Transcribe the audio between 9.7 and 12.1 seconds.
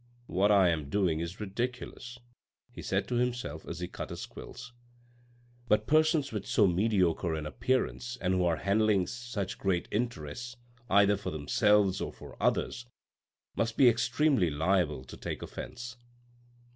interests either for themselves